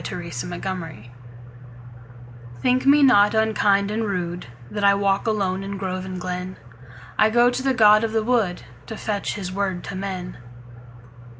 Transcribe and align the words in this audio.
The 0.03 0.33
Apology 0.51 1.11
THINK 2.63 2.87
me 2.87 3.03
not 3.03 3.35
unkind 3.35 3.91
and 3.91 4.01
rudeThat 4.01 4.83
I 4.83 4.95
walk 4.95 5.27
alone 5.27 5.61
in 5.61 5.77
grove 5.77 6.05
and 6.05 6.19
glen;I 6.19 7.29
go 7.29 7.51
to 7.51 7.61
the 7.61 7.75
god 7.75 8.03
of 8.03 8.11
the 8.11 8.23
woodTo 8.23 8.97
fetch 8.97 9.35
his 9.35 9.51
word 9.51 9.83
to 9.83 9.95
men. 9.95 10.39